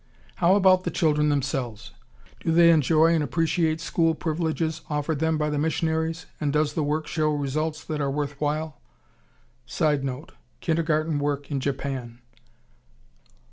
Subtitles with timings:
[0.37, 1.91] How about the children themselves?
[2.39, 6.81] Do they enjoy and appreciate school privileges offered them by the missionaries, and does the
[6.81, 8.81] work show results that are worth while?
[9.67, 12.17] [Sidenote: Kindergarten work in Japan.